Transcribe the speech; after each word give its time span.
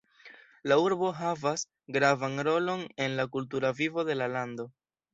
La 0.71 0.77
urbo 0.83 1.11
havas 1.17 1.65
gravan 1.99 2.43
rolon 2.49 2.85
en 3.07 3.21
la 3.23 3.29
kultura 3.39 3.75
vivo 3.85 4.11
de 4.13 4.21
la 4.23 4.35
lando. 4.39 4.71